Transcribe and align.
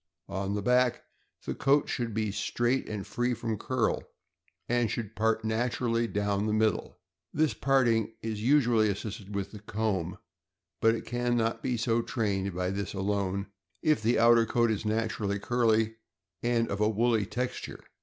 On 0.29 0.55
the 0.55 0.63
back, 0.63 1.03
the 1.45 1.53
coat 1.53 1.87
should 1.87 2.11
be 2.11 2.31
straight 2.31 2.89
and 2.89 3.05
free 3.05 3.35
from 3.35 3.55
curl, 3.59 4.01
and 4.67 4.89
should 4.89 5.15
part 5.15 5.45
naturally 5.45 6.07
down 6.07 6.47
the 6.47 6.53
middle. 6.53 6.97
This 7.31 7.53
parting 7.53 8.13
is 8.23 8.41
usually 8.41 8.89
assisted 8.89 9.35
with 9.35 9.51
the 9.51 9.59
comb; 9.59 10.17
but 10.81 10.95
it 10.95 11.05
can 11.05 11.37
not 11.37 11.61
be 11.61 11.77
so 11.77 12.01
trained 12.01 12.55
by 12.55 12.71
this 12.71 12.95
alone, 12.95 13.51
if 13.83 14.01
the 14.01 14.17
outer 14.17 14.47
coat 14.47 14.71
is 14.71 14.85
naturally 14.85 15.37
curly 15.37 15.97
and 16.41 16.67
of 16.69 16.81
a 16.81 16.89
woolly 16.89 17.27
texture. 17.27 17.83